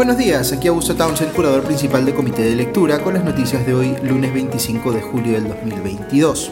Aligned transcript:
Buenos 0.00 0.16
días, 0.16 0.50
aquí 0.50 0.66
Augusto 0.66 0.96
Townsend, 0.96 1.34
curador 1.34 1.62
principal 1.62 2.06
del 2.06 2.14
Comité 2.14 2.40
de 2.40 2.56
Lectura, 2.56 3.02
con 3.02 3.12
las 3.12 3.22
noticias 3.22 3.66
de 3.66 3.74
hoy, 3.74 3.94
lunes 4.02 4.32
25 4.32 4.92
de 4.92 5.02
julio 5.02 5.34
del 5.34 5.46
2022. 5.46 6.50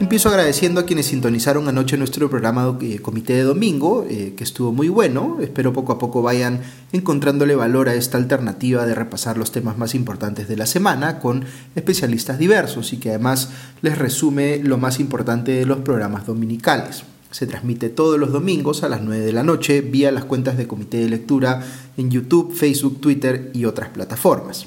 Empiezo 0.00 0.30
agradeciendo 0.30 0.80
a 0.80 0.86
quienes 0.86 1.04
sintonizaron 1.04 1.68
anoche 1.68 1.98
nuestro 1.98 2.30
programa 2.30 2.78
eh, 2.80 2.98
Comité 3.00 3.34
de 3.34 3.42
Domingo, 3.42 4.06
eh, 4.08 4.32
que 4.34 4.44
estuvo 4.44 4.72
muy 4.72 4.88
bueno. 4.88 5.36
Espero 5.42 5.74
poco 5.74 5.92
a 5.92 5.98
poco 5.98 6.22
vayan 6.22 6.62
encontrándole 6.90 7.54
valor 7.54 7.90
a 7.90 7.94
esta 7.94 8.16
alternativa 8.16 8.86
de 8.86 8.94
repasar 8.94 9.36
los 9.36 9.52
temas 9.52 9.76
más 9.76 9.94
importantes 9.94 10.48
de 10.48 10.56
la 10.56 10.64
semana 10.64 11.18
con 11.18 11.44
especialistas 11.76 12.38
diversos 12.38 12.94
y 12.94 12.96
que 12.96 13.10
además 13.10 13.50
les 13.82 13.98
resume 13.98 14.56
lo 14.64 14.78
más 14.78 15.00
importante 15.00 15.52
de 15.52 15.66
los 15.66 15.80
programas 15.80 16.24
dominicales. 16.24 17.04
Se 17.30 17.46
transmite 17.46 17.88
todos 17.88 18.18
los 18.18 18.32
domingos 18.32 18.82
a 18.82 18.88
las 18.88 19.02
9 19.02 19.24
de 19.24 19.32
la 19.32 19.42
noche 19.42 19.82
vía 19.82 20.10
las 20.10 20.24
cuentas 20.24 20.56
de 20.56 20.66
Comité 20.66 20.98
de 20.98 21.08
Lectura 21.08 21.64
en 21.96 22.10
YouTube, 22.10 22.52
Facebook, 22.54 23.00
Twitter 23.00 23.50
y 23.54 23.66
otras 23.66 23.90
plataformas. 23.90 24.66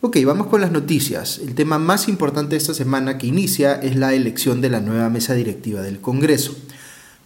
Ok, 0.00 0.18
vamos 0.24 0.46
con 0.46 0.60
las 0.60 0.70
noticias. 0.70 1.38
El 1.38 1.54
tema 1.54 1.78
más 1.78 2.06
importante 2.08 2.50
de 2.50 2.58
esta 2.58 2.74
semana 2.74 3.18
que 3.18 3.26
inicia 3.26 3.74
es 3.74 3.96
la 3.96 4.14
elección 4.14 4.60
de 4.60 4.70
la 4.70 4.80
nueva 4.80 5.08
mesa 5.08 5.34
directiva 5.34 5.80
del 5.80 6.00
Congreso. 6.00 6.54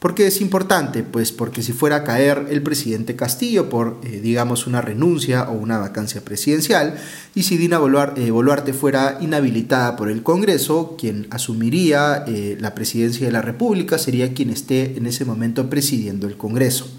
¿Por 0.03 0.17
qué 0.17 0.27
es 0.27 0.41
importante? 0.41 1.05
Pues 1.05 1.31
porque 1.31 1.63
si 1.63 1.73
fuera 1.73 1.95
a 1.95 2.03
caer 2.03 2.49
el 2.51 2.61
presidente 2.61 3.15
Castillo 3.15 3.69
por, 3.69 4.01
eh, 4.03 4.19
digamos, 4.21 4.67
una 4.67 4.81
renuncia 4.81 5.49
o 5.49 5.53
una 5.53 5.79
vacancia 5.79 6.25
presidencial, 6.25 6.97
y 7.37 7.45
si 7.45 7.57
Dina 7.57 7.77
eh, 8.17 8.31
Boluarte 8.33 8.73
fuera 8.73 9.19
inhabilitada 9.21 9.95
por 9.95 10.11
el 10.11 10.25
Congreso, 10.25 10.97
quien 10.99 11.29
asumiría 11.31 12.25
eh, 12.27 12.57
la 12.59 12.75
presidencia 12.75 13.27
de 13.27 13.33
la 13.33 13.43
República 13.43 13.97
sería 13.97 14.35
quien 14.35 14.51
esté 14.51 14.97
en 14.97 15.07
ese 15.07 15.25
momento 15.25 15.71
presidiendo 15.71 16.27
el 16.27 16.37
Congreso. 16.37 16.91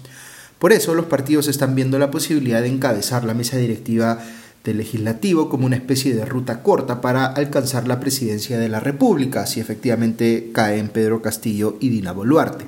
Por 0.58 0.72
eso 0.72 0.94
los 0.94 1.04
partidos 1.04 1.46
están 1.46 1.74
viendo 1.74 1.98
la 1.98 2.10
posibilidad 2.10 2.62
de 2.62 2.68
encabezar 2.68 3.24
la 3.24 3.34
mesa 3.34 3.58
directiva 3.58 4.18
del 4.64 4.78
legislativo 4.78 5.50
como 5.50 5.66
una 5.66 5.76
especie 5.76 6.14
de 6.14 6.24
ruta 6.24 6.62
corta 6.62 7.02
para 7.02 7.26
alcanzar 7.26 7.86
la 7.86 8.00
presidencia 8.00 8.58
de 8.58 8.70
la 8.70 8.80
República, 8.80 9.44
si 9.44 9.60
efectivamente 9.60 10.52
caen 10.54 10.88
Pedro 10.88 11.20
Castillo 11.20 11.76
y 11.80 11.90
Dina 11.90 12.12
Boluarte. 12.12 12.64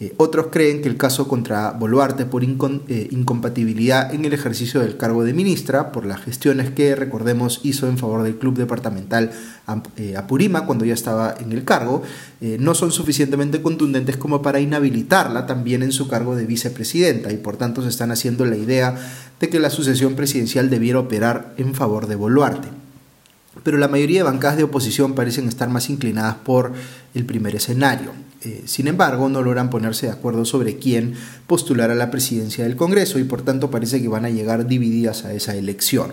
Eh, 0.00 0.14
otros 0.16 0.46
creen 0.52 0.80
que 0.80 0.88
el 0.88 0.96
caso 0.96 1.26
contra 1.26 1.72
Boluarte 1.72 2.24
por 2.24 2.44
eh, 2.44 3.08
incompatibilidad 3.10 4.14
en 4.14 4.24
el 4.24 4.32
ejercicio 4.32 4.80
del 4.80 4.96
cargo 4.96 5.24
de 5.24 5.32
ministra, 5.32 5.90
por 5.90 6.06
las 6.06 6.20
gestiones 6.20 6.70
que, 6.70 6.94
recordemos, 6.94 7.60
hizo 7.64 7.88
en 7.88 7.98
favor 7.98 8.22
del 8.22 8.38
club 8.38 8.56
departamental 8.56 9.32
eh, 9.96 10.16
Apurima 10.16 10.66
cuando 10.66 10.84
ya 10.84 10.94
estaba 10.94 11.34
en 11.40 11.50
el 11.52 11.64
cargo, 11.64 12.02
no 12.40 12.74
son 12.74 12.92
suficientemente 12.92 13.60
contundentes 13.60 14.16
como 14.16 14.40
para 14.40 14.60
inhabilitarla 14.60 15.46
también 15.46 15.82
en 15.82 15.90
su 15.90 16.06
cargo 16.06 16.36
de 16.36 16.46
vicepresidenta 16.46 17.32
y 17.32 17.36
por 17.36 17.56
tanto 17.56 17.82
se 17.82 17.88
están 17.88 18.12
haciendo 18.12 18.44
la 18.44 18.56
idea 18.56 18.96
de 19.40 19.48
que 19.48 19.58
la 19.58 19.70
sucesión 19.70 20.14
presidencial 20.14 20.70
debiera 20.70 21.00
operar 21.00 21.54
en 21.56 21.74
favor 21.74 22.06
de 22.06 22.14
Boluarte 22.14 22.68
pero 23.64 23.76
la 23.76 23.88
mayoría 23.88 24.20
de 24.20 24.30
bancadas 24.30 24.56
de 24.56 24.62
oposición 24.62 25.14
parecen 25.14 25.48
estar 25.48 25.68
más 25.68 25.90
inclinadas 25.90 26.36
por 26.36 26.72
el 27.14 27.24
primer 27.24 27.56
escenario. 27.56 28.12
Eh, 28.42 28.62
sin 28.66 28.86
embargo, 28.86 29.28
no 29.28 29.42
logran 29.42 29.70
ponerse 29.70 30.06
de 30.06 30.12
acuerdo 30.12 30.44
sobre 30.44 30.76
quién 30.76 31.14
postular 31.46 31.90
a 31.90 31.96
la 31.96 32.10
presidencia 32.10 32.64
del 32.64 32.76
Congreso 32.76 33.18
y 33.18 33.24
por 33.24 33.42
tanto 33.42 33.70
parece 33.70 34.00
que 34.00 34.08
van 34.08 34.24
a 34.24 34.30
llegar 34.30 34.66
divididas 34.66 35.24
a 35.24 35.32
esa 35.32 35.56
elección. 35.56 36.12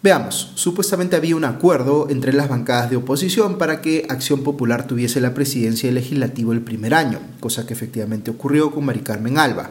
Veamos, 0.00 0.52
supuestamente 0.54 1.16
había 1.16 1.34
un 1.34 1.44
acuerdo 1.44 2.06
entre 2.08 2.32
las 2.32 2.48
bancadas 2.48 2.88
de 2.88 2.96
oposición 2.96 3.58
para 3.58 3.80
que 3.80 4.06
Acción 4.08 4.44
Popular 4.44 4.86
tuviese 4.86 5.20
la 5.20 5.34
presidencia 5.34 5.88
del 5.88 5.96
legislativo 5.96 6.52
el 6.52 6.62
primer 6.62 6.94
año, 6.94 7.18
cosa 7.40 7.66
que 7.66 7.74
efectivamente 7.74 8.30
ocurrió 8.30 8.70
con 8.70 8.84
Mari 8.84 9.00
Carmen 9.00 9.38
Alba. 9.38 9.70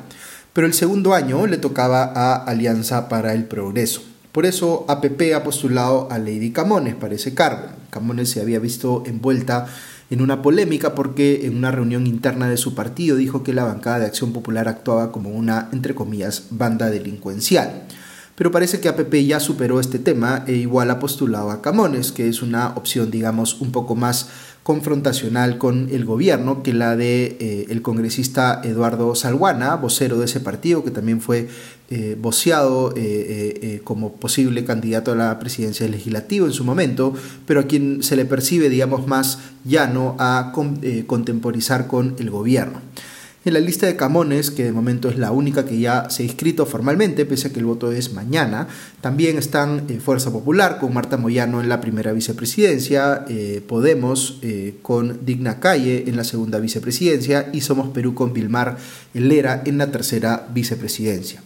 Pero 0.52 0.68
el 0.68 0.74
segundo 0.74 1.14
año 1.14 1.48
le 1.48 1.58
tocaba 1.58 2.04
a 2.04 2.44
Alianza 2.44 3.08
para 3.08 3.34
el 3.34 3.46
Progreso. 3.46 4.02
Por 4.34 4.46
eso 4.46 4.86
APP 4.90 5.34
ha 5.34 5.44
postulado 5.44 6.10
a 6.12 6.20
Lady 6.20 6.52
Camones 6.52 6.96
para 6.96 7.16
ese 7.16 7.34
cargo. 7.34 7.70
Camones 7.90 8.30
se 8.30 8.42
había 8.42 8.60
visto 8.60 9.04
envuelta 9.06 9.68
en 10.10 10.22
una 10.22 10.42
polémica 10.42 10.96
porque 10.96 11.46
en 11.46 11.58
una 11.58 11.72
reunión 11.72 12.08
interna 12.08 12.50
de 12.50 12.58
su 12.58 12.76
partido 12.76 13.18
dijo 13.18 13.44
que 13.44 13.54
la 13.54 13.66
bancada 13.66 14.00
de 14.00 14.06
Acción 14.06 14.34
Popular 14.34 14.68
actuaba 14.68 15.12
como 15.12 15.30
una, 15.30 15.70
entre 15.72 15.96
comillas, 15.96 16.48
banda 16.52 16.90
delincuencial. 16.90 17.84
Pero 18.36 18.52
parece 18.52 18.80
que 18.80 18.88
APP 18.88 19.16
ya 19.26 19.40
superó 19.40 19.80
este 19.80 19.98
tema 19.98 20.44
e 20.46 20.54
igual 20.54 20.92
ha 20.92 21.00
postulado 21.00 21.50
a 21.50 21.64
Camones, 21.64 22.12
que 22.12 22.28
es 22.28 22.44
una 22.44 22.70
opción, 22.76 23.10
digamos, 23.10 23.60
un 23.62 23.72
poco 23.72 23.96
más 23.96 24.30
confrontacional 24.68 25.58
con 25.58 25.88
el 25.94 26.04
gobierno 26.04 26.62
que 26.62 26.74
la 26.74 26.98
de 26.98 27.38
eh, 27.40 27.68
el 27.70 27.82
congresista 27.82 28.60
Eduardo 28.66 29.16
Salguana, 29.16 29.78
vocero 29.78 30.20
de 30.20 30.26
ese 30.26 30.42
partido, 30.42 30.84
que 30.84 30.92
también 30.92 31.22
fue 31.22 31.48
eh, 31.90 32.18
voceado 32.20 32.94
eh, 32.98 33.80
como 33.86 34.16
posible 34.16 34.66
candidato 34.66 35.14
a 35.14 35.16
la 35.16 35.40
presidencia 35.40 35.86
del 35.86 35.94
legislativo 35.94 36.48
en 36.48 36.52
su 36.52 36.66
momento, 36.66 37.14
pero 37.46 37.62
a 37.62 37.64
quien 37.64 38.04
se 38.04 38.18
le 38.18 38.26
percibe, 38.26 38.68
digamos, 38.68 39.08
más 39.08 39.40
llano 39.64 40.18
a 40.20 40.52
contemporizar 40.52 41.88
con 41.88 42.18
el 42.20 42.30
gobierno. 42.30 42.82
En 43.46 43.54
la 43.54 43.60
lista 43.60 43.86
de 43.88 43.96
Camones, 43.96 44.52
que 44.52 44.66
de 44.66 44.72
momento 44.74 45.10
es 45.10 45.18
la 45.18 45.32
única 45.32 45.64
que 45.66 45.80
ya 45.80 46.10
se 46.10 46.24
ha 46.24 46.26
inscrito 46.26 46.66
formalmente, 46.66 47.26
pese 47.26 47.48
a 47.48 47.54
que 47.54 47.60
el 47.60 47.66
voto 47.66 47.92
es 47.92 48.14
mañana, 48.14 48.68
también 49.00 49.38
están 49.38 49.86
eh, 49.88 50.00
Fuerza 50.04 50.32
Popular 50.32 50.80
con 50.80 50.94
Marta 50.94 51.16
Moyano 51.18 51.62
en 51.62 51.70
la 51.70 51.80
primera 51.80 52.12
vicepresidencia, 52.12 53.24
eh, 53.30 53.62
Podemos 53.66 54.40
eh, 54.42 54.76
con 54.82 55.26
Digna 55.26 55.60
Calle 55.60 56.06
en 56.08 56.18
la 56.18 56.24
segunda 56.24 56.60
vicepresidencia 56.60 57.50
y 57.54 57.62
Somos 57.62 57.90
Perú 57.90 58.14
con 58.14 58.34
Vilmar 58.34 58.78
Lera 59.14 59.62
en 59.66 59.78
la 59.78 59.92
tercera 59.92 60.48
vicepresidencia. 60.54 61.42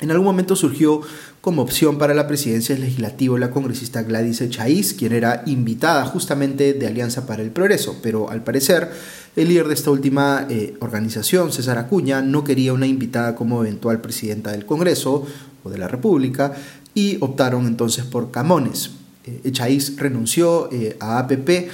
En 0.00 0.10
algún 0.10 0.26
momento 0.26 0.56
surgió 0.56 1.02
como 1.40 1.62
opción 1.62 1.98
para 1.98 2.14
la 2.14 2.26
presidencia 2.26 2.76
legislativa 2.76 3.38
la 3.38 3.50
congresista 3.50 4.02
Gladys 4.02 4.40
Echaíz, 4.40 4.92
quien 4.92 5.12
era 5.12 5.44
invitada 5.46 6.04
justamente 6.06 6.72
de 6.72 6.86
Alianza 6.86 7.26
para 7.26 7.42
el 7.42 7.50
Progreso, 7.50 7.98
pero 8.02 8.28
al 8.28 8.42
parecer 8.42 8.90
el 9.36 9.48
líder 9.48 9.68
de 9.68 9.74
esta 9.74 9.90
última 9.90 10.46
eh, 10.50 10.74
organización, 10.80 11.52
César 11.52 11.78
Acuña, 11.78 12.22
no 12.22 12.42
quería 12.42 12.72
una 12.72 12.86
invitada 12.86 13.36
como 13.36 13.62
eventual 13.62 14.00
presidenta 14.00 14.50
del 14.50 14.66
Congreso 14.66 15.26
o 15.62 15.70
de 15.70 15.78
la 15.78 15.86
República 15.86 16.54
y 16.92 17.18
optaron 17.20 17.66
entonces 17.66 18.04
por 18.04 18.32
Camones. 18.32 18.90
Eh, 19.26 19.42
Echaíz 19.44 19.96
renunció 19.96 20.70
eh, 20.72 20.96
a 20.98 21.18
APP 21.18 21.70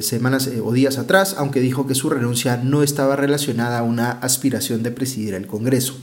semanas 0.00 0.48
o 0.64 0.72
días 0.72 0.96
atrás, 0.96 1.34
aunque 1.36 1.60
dijo 1.60 1.86
que 1.86 1.94
su 1.94 2.08
renuncia 2.08 2.56
no 2.56 2.82
estaba 2.82 3.14
relacionada 3.14 3.80
a 3.80 3.82
una 3.82 4.12
aspiración 4.12 4.82
de 4.82 4.90
presidir 4.90 5.34
el 5.34 5.46
Congreso. 5.46 5.96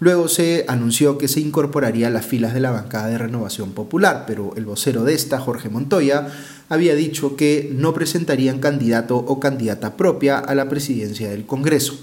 Luego 0.00 0.26
se 0.28 0.64
anunció 0.66 1.18
que 1.18 1.28
se 1.28 1.40
incorporaría 1.40 2.08
a 2.08 2.10
las 2.10 2.26
filas 2.26 2.52
de 2.52 2.60
la 2.60 2.72
bancada 2.72 3.06
de 3.06 3.18
Renovación 3.18 3.72
Popular, 3.72 4.24
pero 4.26 4.52
el 4.56 4.64
vocero 4.64 5.04
de 5.04 5.14
esta, 5.14 5.38
Jorge 5.38 5.68
Montoya, 5.68 6.28
había 6.68 6.96
dicho 6.96 7.36
que 7.36 7.70
no 7.72 7.94
presentarían 7.94 8.58
candidato 8.58 9.16
o 9.16 9.38
candidata 9.38 9.96
propia 9.96 10.38
a 10.38 10.54
la 10.56 10.68
presidencia 10.68 11.30
del 11.30 11.46
Congreso. 11.46 11.96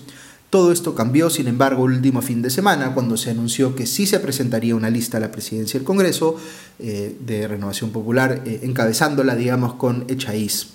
Todo 0.49 0.71
esto 0.71 0.95
cambió, 0.95 1.29
sin 1.29 1.47
embargo, 1.47 1.85
el 1.85 1.93
último 1.93 2.21
fin 2.21 2.41
de 2.41 2.49
semana, 2.49 2.93
cuando 2.93 3.17
se 3.17 3.31
anunció 3.31 3.75
que 3.75 3.85
sí 3.85 4.05
se 4.05 4.19
presentaría 4.19 4.75
una 4.75 4.89
lista 4.89 5.17
a 5.17 5.21
la 5.21 5.31
presidencia 5.31 5.77
del 5.79 5.85
Congreso 5.85 6.37
eh, 6.79 7.15
de 7.25 7.47
Renovación 7.47 7.91
Popular, 7.91 8.41
eh, 8.45 8.61
encabezándola, 8.63 9.35
digamos, 9.35 9.75
con 9.75 10.05
Echaíz, 10.07 10.67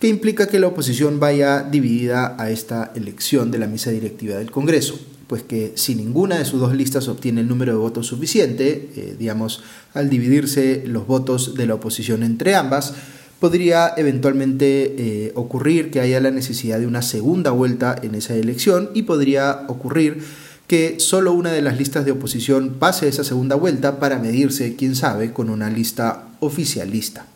que 0.00 0.08
implica 0.08 0.48
que 0.48 0.58
la 0.58 0.68
oposición 0.68 1.20
vaya 1.20 1.62
dividida 1.62 2.34
a 2.38 2.50
esta 2.50 2.92
elección 2.96 3.52
de 3.52 3.58
la 3.58 3.68
mesa 3.68 3.90
directiva 3.90 4.36
del 4.36 4.50
Congreso 4.50 4.98
pues 5.32 5.44
que 5.44 5.72
si 5.76 5.94
ninguna 5.94 6.36
de 6.36 6.44
sus 6.44 6.60
dos 6.60 6.74
listas 6.76 7.08
obtiene 7.08 7.40
el 7.40 7.48
número 7.48 7.72
de 7.72 7.78
votos 7.78 8.06
suficiente, 8.06 8.90
eh, 8.94 9.16
digamos, 9.18 9.62
al 9.94 10.10
dividirse 10.10 10.82
los 10.86 11.06
votos 11.06 11.54
de 11.54 11.64
la 11.64 11.76
oposición 11.76 12.22
entre 12.22 12.54
ambas, 12.54 12.92
podría 13.40 13.94
eventualmente 13.96 14.94
eh, 14.98 15.32
ocurrir 15.34 15.90
que 15.90 16.00
haya 16.00 16.20
la 16.20 16.30
necesidad 16.30 16.80
de 16.80 16.86
una 16.86 17.00
segunda 17.00 17.50
vuelta 17.50 17.96
en 18.02 18.14
esa 18.14 18.34
elección 18.34 18.90
y 18.92 19.04
podría 19.04 19.64
ocurrir 19.68 20.22
que 20.66 21.00
solo 21.00 21.32
una 21.32 21.50
de 21.50 21.62
las 21.62 21.78
listas 21.78 22.04
de 22.04 22.12
oposición 22.12 22.74
pase 22.78 23.08
esa 23.08 23.24
segunda 23.24 23.56
vuelta 23.56 24.00
para 24.00 24.18
medirse, 24.18 24.76
quién 24.76 24.94
sabe, 24.94 25.32
con 25.32 25.48
una 25.48 25.70
lista 25.70 26.28
oficialista. 26.40 27.31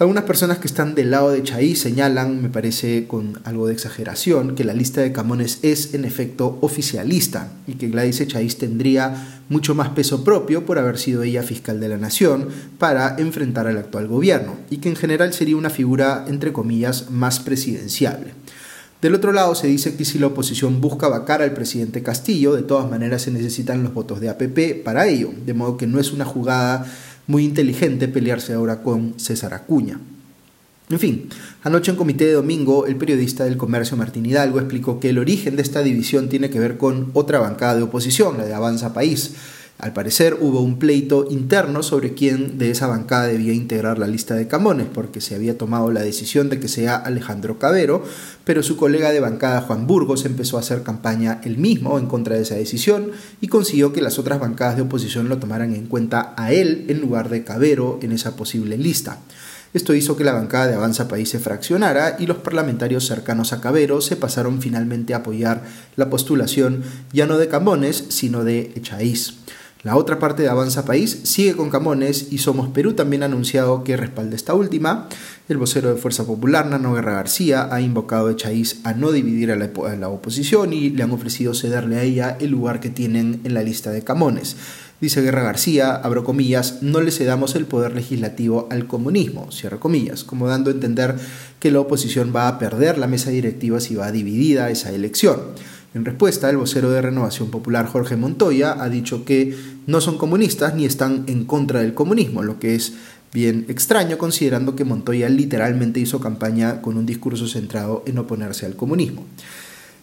Algunas 0.00 0.24
personas 0.24 0.56
que 0.56 0.66
están 0.66 0.94
del 0.94 1.10
lado 1.10 1.30
de 1.30 1.42
Chaí 1.42 1.76
señalan, 1.76 2.40
me 2.40 2.48
parece 2.48 3.06
con 3.06 3.38
algo 3.44 3.66
de 3.66 3.74
exageración, 3.74 4.54
que 4.54 4.64
la 4.64 4.72
lista 4.72 5.02
de 5.02 5.12
Camones 5.12 5.58
es 5.60 5.92
en 5.92 6.06
efecto 6.06 6.56
oficialista 6.62 7.52
y 7.66 7.74
que 7.74 7.88
Gladys 7.88 8.22
Echaíz 8.22 8.56
tendría 8.56 9.42
mucho 9.50 9.74
más 9.74 9.90
peso 9.90 10.24
propio 10.24 10.64
por 10.64 10.78
haber 10.78 10.96
sido 10.96 11.22
ella 11.22 11.42
fiscal 11.42 11.80
de 11.80 11.90
la 11.90 11.98
nación 11.98 12.48
para 12.78 13.16
enfrentar 13.18 13.66
al 13.66 13.76
actual 13.76 14.08
gobierno 14.08 14.56
y 14.70 14.78
que 14.78 14.88
en 14.88 14.96
general 14.96 15.34
sería 15.34 15.58
una 15.58 15.68
figura, 15.68 16.24
entre 16.28 16.54
comillas, 16.54 17.10
más 17.10 17.38
presidenciable. 17.38 18.32
Del 19.02 19.14
otro 19.14 19.32
lado 19.32 19.54
se 19.54 19.66
dice 19.66 19.96
que 19.96 20.06
si 20.06 20.18
la 20.18 20.28
oposición 20.28 20.80
busca 20.80 21.08
vacar 21.08 21.42
al 21.42 21.52
presidente 21.52 22.02
Castillo, 22.02 22.54
de 22.54 22.62
todas 22.62 22.90
maneras 22.90 23.22
se 23.22 23.30
necesitan 23.30 23.82
los 23.82 23.92
votos 23.92 24.20
de 24.20 24.30
APP 24.30 24.82
para 24.82 25.06
ello, 25.06 25.30
de 25.44 25.52
modo 25.52 25.76
que 25.76 25.86
no 25.86 26.00
es 26.00 26.12
una 26.12 26.24
jugada 26.24 26.86
muy 27.30 27.44
inteligente 27.44 28.08
pelearse 28.08 28.52
ahora 28.52 28.82
con 28.82 29.18
César 29.18 29.54
Acuña. 29.54 29.98
En 30.90 30.98
fin, 30.98 31.28
anoche 31.62 31.92
en 31.92 31.96
comité 31.96 32.26
de 32.26 32.32
domingo, 32.32 32.86
el 32.86 32.96
periodista 32.96 33.44
del 33.44 33.56
comercio 33.56 33.96
Martín 33.96 34.26
Hidalgo 34.26 34.58
explicó 34.58 34.98
que 34.98 35.10
el 35.10 35.18
origen 35.18 35.54
de 35.54 35.62
esta 35.62 35.82
división 35.82 36.28
tiene 36.28 36.50
que 36.50 36.58
ver 36.58 36.76
con 36.78 37.10
otra 37.14 37.38
bancada 37.38 37.76
de 37.76 37.82
oposición, 37.82 38.38
la 38.38 38.44
de 38.44 38.54
Avanza 38.54 38.92
País, 38.92 39.34
Al 39.80 39.94
parecer 39.94 40.36
hubo 40.38 40.60
un 40.60 40.78
pleito 40.78 41.26
interno 41.30 41.82
sobre 41.82 42.12
quién 42.12 42.58
de 42.58 42.70
esa 42.70 42.86
bancada 42.86 43.28
debía 43.28 43.54
integrar 43.54 43.98
la 43.98 44.06
lista 44.06 44.34
de 44.34 44.46
Camones, 44.46 44.88
porque 44.92 45.22
se 45.22 45.34
había 45.34 45.56
tomado 45.56 45.90
la 45.90 46.02
decisión 46.02 46.50
de 46.50 46.60
que 46.60 46.68
sea 46.68 46.96
Alejandro 46.96 47.58
Cabero, 47.58 48.04
pero 48.44 48.62
su 48.62 48.76
colega 48.76 49.10
de 49.10 49.20
bancada 49.20 49.62
Juan 49.62 49.86
Burgos 49.86 50.26
empezó 50.26 50.58
a 50.58 50.60
hacer 50.60 50.82
campaña 50.82 51.40
él 51.44 51.56
mismo 51.56 51.98
en 51.98 52.08
contra 52.08 52.36
de 52.36 52.42
esa 52.42 52.56
decisión 52.56 53.12
y 53.40 53.48
consiguió 53.48 53.94
que 53.94 54.02
las 54.02 54.18
otras 54.18 54.38
bancadas 54.38 54.76
de 54.76 54.82
oposición 54.82 55.30
lo 55.30 55.38
tomaran 55.38 55.74
en 55.74 55.86
cuenta 55.86 56.34
a 56.36 56.52
él 56.52 56.84
en 56.88 57.00
lugar 57.00 57.30
de 57.30 57.42
Cabero 57.42 57.98
en 58.02 58.12
esa 58.12 58.36
posible 58.36 58.76
lista. 58.76 59.16
Esto 59.72 59.94
hizo 59.94 60.14
que 60.14 60.24
la 60.24 60.32
bancada 60.32 60.66
de 60.66 60.74
Avanza 60.74 61.08
País 61.08 61.30
se 61.30 61.38
fraccionara 61.38 62.16
y 62.18 62.26
los 62.26 62.38
parlamentarios 62.38 63.06
cercanos 63.06 63.54
a 63.54 63.62
Cabero 63.62 64.02
se 64.02 64.16
pasaron 64.16 64.60
finalmente 64.60 65.14
a 65.14 65.18
apoyar 65.18 65.62
la 65.96 66.10
postulación 66.10 66.82
ya 67.14 67.24
no 67.24 67.38
de 67.38 67.48
Camones, 67.48 68.04
sino 68.08 68.44
de 68.44 68.72
Echaíz. 68.74 69.38
La 69.82 69.96
otra 69.96 70.18
parte 70.18 70.42
de 70.42 70.50
Avanza 70.50 70.84
País 70.84 71.20
sigue 71.22 71.56
con 71.56 71.70
Camones 71.70 72.26
y 72.30 72.36
Somos 72.36 72.68
Perú 72.68 72.92
también 72.92 73.22
ha 73.22 73.26
anunciado 73.26 73.82
que 73.82 73.96
respalda 73.96 74.36
esta 74.36 74.52
última. 74.52 75.08
El 75.48 75.56
vocero 75.56 75.88
de 75.88 75.98
Fuerza 75.98 76.26
Popular, 76.26 76.66
Nano 76.66 76.92
Guerra 76.92 77.14
García, 77.14 77.66
ha 77.72 77.80
invocado 77.80 78.28
a 78.28 78.32
Echaíz 78.32 78.82
a 78.84 78.92
no 78.92 79.10
dividir 79.10 79.50
a 79.50 79.56
la, 79.56 79.70
a 79.86 79.96
la 79.96 80.10
oposición 80.10 80.74
y 80.74 80.90
le 80.90 81.02
han 81.02 81.12
ofrecido 81.12 81.54
cederle 81.54 81.96
a 81.96 82.02
ella 82.02 82.36
el 82.40 82.50
lugar 82.50 82.80
que 82.80 82.90
tienen 82.90 83.40
en 83.44 83.54
la 83.54 83.62
lista 83.62 83.90
de 83.90 84.04
Camones. 84.04 84.56
Dice 85.00 85.22
Guerra 85.22 85.44
García, 85.44 85.94
abro 85.94 86.24
comillas, 86.24 86.82
no 86.82 87.00
le 87.00 87.10
cedamos 87.10 87.54
el 87.54 87.64
poder 87.64 87.94
legislativo 87.94 88.68
al 88.70 88.86
comunismo, 88.86 89.50
cierro 89.50 89.80
comillas, 89.80 90.24
como 90.24 90.46
dando 90.46 90.68
a 90.68 90.74
entender 90.74 91.16
que 91.58 91.70
la 91.70 91.80
oposición 91.80 92.34
va 92.36 92.48
a 92.48 92.58
perder 92.58 92.98
la 92.98 93.06
mesa 93.06 93.30
directiva 93.30 93.80
si 93.80 93.94
va 93.94 94.12
dividida 94.12 94.68
esa 94.68 94.90
elección. 94.90 95.40
En 95.92 96.04
respuesta, 96.04 96.48
el 96.48 96.56
vocero 96.56 96.90
de 96.90 97.02
Renovación 97.02 97.50
Popular 97.50 97.86
Jorge 97.86 98.16
Montoya 98.16 98.76
ha 98.80 98.88
dicho 98.88 99.24
que 99.24 99.56
no 99.88 100.00
son 100.00 100.18
comunistas 100.18 100.74
ni 100.76 100.84
están 100.84 101.24
en 101.26 101.44
contra 101.44 101.80
del 101.80 101.94
comunismo, 101.94 102.44
lo 102.44 102.60
que 102.60 102.76
es 102.76 102.92
bien 103.32 103.66
extraño 103.68 104.16
considerando 104.16 104.76
que 104.76 104.84
Montoya 104.84 105.28
literalmente 105.28 105.98
hizo 105.98 106.20
campaña 106.20 106.80
con 106.80 106.96
un 106.96 107.06
discurso 107.06 107.48
centrado 107.48 108.04
en 108.06 108.18
oponerse 108.18 108.66
al 108.66 108.76
comunismo. 108.76 109.24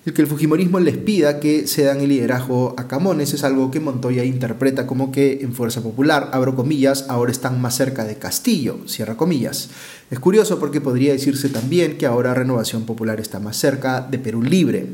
El 0.05 0.13
que 0.13 0.21
el 0.21 0.27
Fujimorismo 0.27 0.79
les 0.81 0.97
pida 0.97 1.39
que 1.39 1.67
cedan 1.67 2.01
el 2.01 2.09
liderazgo 2.09 2.75
a 2.77 2.87
Camones 2.87 3.33
es 3.33 3.43
algo 3.45 3.71
que 3.71 3.79
Montoya 3.79 4.25
interpreta 4.25 4.87
como 4.87 5.11
que 5.11 5.39
en 5.41 5.53
Fuerza 5.53 5.81
Popular, 5.81 6.29
abro 6.33 6.55
comillas, 6.55 7.05
ahora 7.07 7.31
están 7.31 7.61
más 7.61 7.75
cerca 7.75 8.03
de 8.03 8.15
Castillo, 8.15 8.77
cierra 8.87 9.15
comillas. 9.15 9.69
Es 10.11 10.19
curioso 10.19 10.59
porque 10.59 10.81
podría 10.81 11.13
decirse 11.13 11.47
también 11.47 11.97
que 11.97 12.05
ahora 12.05 12.33
Renovación 12.33 12.85
Popular 12.85 13.21
está 13.21 13.39
más 13.39 13.57
cerca 13.57 13.99
de 14.01 14.19
Perú 14.19 14.41
Libre, 14.43 14.87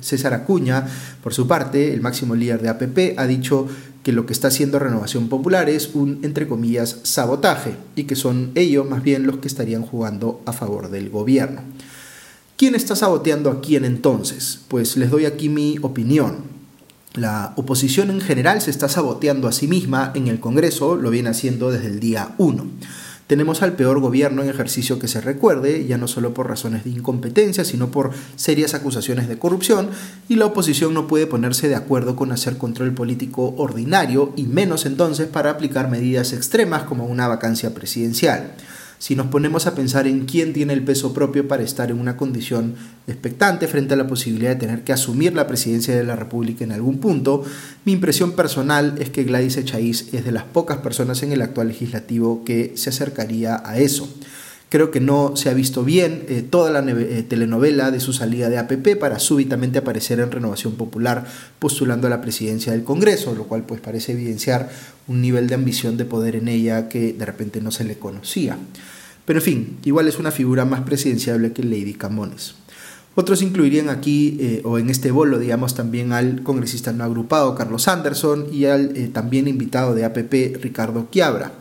César 0.00 0.34
Acuña, 0.34 0.86
por 1.22 1.34
su 1.34 1.46
parte, 1.46 1.92
el 1.92 2.00
máximo 2.00 2.34
líder 2.34 2.62
de 2.62 2.68
APP, 2.68 3.18
ha 3.18 3.26
dicho 3.26 3.68
que 4.02 4.12
lo 4.12 4.24
que 4.24 4.32
está 4.32 4.48
haciendo 4.48 4.78
Renovación 4.78 5.28
Popular 5.28 5.68
es 5.68 5.90
un, 5.94 6.20
entre 6.22 6.46
comillas, 6.46 7.00
sabotaje 7.02 7.74
y 7.96 8.04
que 8.04 8.14
son 8.14 8.52
ellos 8.54 8.88
más 8.88 9.02
bien 9.02 9.26
los 9.26 9.38
que 9.38 9.48
estarían 9.48 9.82
jugando 9.82 10.40
a 10.46 10.52
favor 10.52 10.90
del 10.90 11.10
gobierno. 11.10 11.62
¿Quién 12.56 12.74
está 12.74 12.96
saboteando 12.96 13.50
a 13.50 13.60
quién 13.60 13.84
entonces? 13.84 14.60
Pues 14.68 14.96
les 14.96 15.10
doy 15.10 15.26
aquí 15.26 15.48
mi 15.48 15.76
opinión. 15.82 16.44
La 17.14 17.52
oposición 17.56 18.10
en 18.10 18.20
general 18.20 18.62
se 18.62 18.70
está 18.70 18.88
saboteando 18.88 19.48
a 19.48 19.52
sí 19.52 19.66
misma 19.66 20.12
en 20.14 20.28
el 20.28 20.38
Congreso, 20.38 20.96
lo 20.96 21.10
viene 21.10 21.30
haciendo 21.30 21.70
desde 21.70 21.88
el 21.88 22.00
día 22.00 22.34
1. 22.38 22.66
Tenemos 23.26 23.62
al 23.62 23.72
peor 23.72 23.98
gobierno 23.98 24.42
en 24.42 24.48
ejercicio 24.48 25.00
que 25.00 25.08
se 25.08 25.20
recuerde, 25.20 25.84
ya 25.86 25.98
no 25.98 26.06
solo 26.06 26.32
por 26.32 26.48
razones 26.48 26.84
de 26.84 26.90
incompetencia, 26.90 27.64
sino 27.64 27.90
por 27.90 28.12
serias 28.36 28.74
acusaciones 28.74 29.28
de 29.28 29.38
corrupción, 29.38 29.90
y 30.28 30.36
la 30.36 30.46
oposición 30.46 30.94
no 30.94 31.08
puede 31.08 31.26
ponerse 31.26 31.68
de 31.68 31.74
acuerdo 31.74 32.14
con 32.14 32.30
hacer 32.30 32.56
control 32.56 32.92
político 32.92 33.54
ordinario, 33.56 34.32
y 34.36 34.44
menos 34.44 34.86
entonces 34.86 35.26
para 35.26 35.50
aplicar 35.50 35.90
medidas 35.90 36.32
extremas 36.32 36.84
como 36.84 37.06
una 37.06 37.26
vacancia 37.26 37.74
presidencial 37.74 38.52
si 38.98 39.14
nos 39.14 39.26
ponemos 39.26 39.66
a 39.66 39.74
pensar 39.74 40.06
en 40.06 40.24
quién 40.24 40.52
tiene 40.52 40.72
el 40.72 40.84
peso 40.84 41.12
propio 41.12 41.46
para 41.48 41.62
estar 41.62 41.90
en 41.90 42.00
una 42.00 42.16
condición 42.16 42.74
expectante 43.06 43.68
frente 43.68 43.94
a 43.94 43.96
la 43.96 44.06
posibilidad 44.06 44.50
de 44.50 44.56
tener 44.56 44.84
que 44.84 44.92
asumir 44.92 45.34
la 45.34 45.46
presidencia 45.46 45.94
de 45.94 46.04
la 46.04 46.16
República 46.16 46.64
en 46.64 46.72
algún 46.72 46.98
punto, 46.98 47.44
mi 47.84 47.92
impresión 47.92 48.32
personal 48.32 48.94
es 48.98 49.10
que 49.10 49.24
Gladys 49.24 49.56
Echaíz 49.56 50.12
es 50.12 50.24
de 50.24 50.32
las 50.32 50.44
pocas 50.44 50.78
personas 50.78 51.22
en 51.22 51.32
el 51.32 51.42
actual 51.42 51.68
legislativo 51.68 52.44
que 52.44 52.72
se 52.76 52.90
acercaría 52.90 53.62
a 53.64 53.78
eso. 53.78 54.08
Creo 54.68 54.90
que 54.90 54.98
no 54.98 55.36
se 55.36 55.48
ha 55.48 55.54
visto 55.54 55.84
bien 55.84 56.24
eh, 56.28 56.42
toda 56.42 56.72
la 56.72 56.90
eh, 56.90 57.24
telenovela 57.28 57.92
de 57.92 58.00
su 58.00 58.12
salida 58.12 58.48
de 58.48 58.58
APP 58.58 58.98
para 58.98 59.20
súbitamente 59.20 59.78
aparecer 59.78 60.18
en 60.18 60.32
Renovación 60.32 60.74
Popular 60.74 61.24
postulando 61.60 62.08
a 62.08 62.10
la 62.10 62.20
presidencia 62.20 62.72
del 62.72 62.82
Congreso, 62.82 63.32
lo 63.36 63.44
cual 63.44 63.62
pues 63.62 63.80
parece 63.80 64.12
evidenciar 64.12 64.68
un 65.06 65.20
nivel 65.20 65.46
de 65.46 65.54
ambición 65.54 65.96
de 65.96 66.04
poder 66.04 66.34
en 66.34 66.48
ella 66.48 66.88
que 66.88 67.12
de 67.12 67.24
repente 67.24 67.60
no 67.60 67.70
se 67.70 67.84
le 67.84 67.96
conocía. 67.96 68.58
Pero 69.24 69.38
en 69.38 69.44
fin, 69.44 69.78
igual 69.84 70.08
es 70.08 70.18
una 70.18 70.32
figura 70.32 70.64
más 70.64 70.80
presidenciable 70.80 71.52
que 71.52 71.62
Lady 71.62 71.94
Camones. 71.94 72.56
Otros 73.14 73.42
incluirían 73.42 73.88
aquí, 73.88 74.36
eh, 74.40 74.62
o 74.64 74.78
en 74.78 74.90
este 74.90 75.12
bolo, 75.12 75.38
digamos, 75.38 75.74
también 75.74 76.12
al 76.12 76.42
congresista 76.42 76.92
no 76.92 77.04
agrupado 77.04 77.54
Carlos 77.54 77.86
Anderson 77.86 78.48
y 78.52 78.64
al 78.64 79.10
también 79.12 79.46
invitado 79.46 79.94
de 79.94 80.04
APP 80.04 80.60
Ricardo 80.60 81.08
Quiabra. 81.08 81.52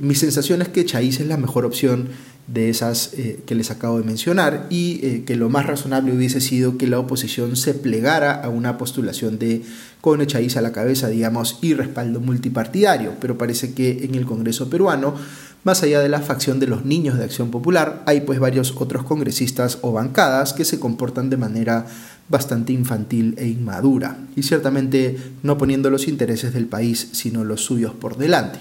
mi 0.00 0.14
sensación 0.14 0.62
es 0.62 0.68
que 0.68 0.84
Chaiz 0.84 1.20
es 1.20 1.26
la 1.26 1.36
mejor 1.36 1.64
opción 1.64 2.08
de 2.46 2.70
esas 2.70 3.12
eh, 3.14 3.40
que 3.44 3.56
les 3.56 3.70
acabo 3.70 3.98
de 3.98 4.04
mencionar 4.04 4.66
y 4.70 5.00
eh, 5.04 5.24
que 5.26 5.34
lo 5.34 5.48
más 5.48 5.66
razonable 5.66 6.12
hubiese 6.12 6.40
sido 6.40 6.78
que 6.78 6.86
la 6.86 7.00
oposición 7.00 7.56
se 7.56 7.74
plegara 7.74 8.32
a 8.34 8.48
una 8.48 8.78
postulación 8.78 9.38
de 9.38 9.62
con 10.00 10.20
Echaíz 10.20 10.56
a 10.56 10.60
la 10.60 10.70
cabeza, 10.70 11.08
digamos, 11.08 11.58
y 11.62 11.74
respaldo 11.74 12.20
multipartidario, 12.20 13.14
pero 13.20 13.36
parece 13.36 13.74
que 13.74 14.04
en 14.04 14.14
el 14.14 14.24
Congreso 14.24 14.70
peruano, 14.70 15.14
más 15.64 15.82
allá 15.82 15.98
de 15.98 16.08
la 16.08 16.20
facción 16.20 16.60
de 16.60 16.68
los 16.68 16.84
niños 16.84 17.18
de 17.18 17.24
Acción 17.24 17.50
Popular, 17.50 18.04
hay 18.06 18.20
pues 18.20 18.38
varios 18.38 18.72
otros 18.76 19.02
congresistas 19.02 19.78
o 19.82 19.90
bancadas 19.90 20.52
que 20.52 20.64
se 20.64 20.78
comportan 20.78 21.28
de 21.28 21.38
manera 21.38 21.86
bastante 22.28 22.72
infantil 22.72 23.34
e 23.38 23.48
inmadura, 23.48 24.18
y 24.36 24.44
ciertamente 24.44 25.16
no 25.42 25.58
poniendo 25.58 25.90
los 25.90 26.06
intereses 26.06 26.54
del 26.54 26.66
país, 26.66 27.08
sino 27.10 27.42
los 27.42 27.64
suyos 27.64 27.92
por 27.92 28.16
delante. 28.16 28.60